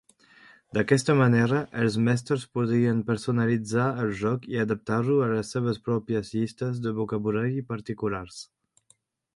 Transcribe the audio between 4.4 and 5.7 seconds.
i adaptar-lo a les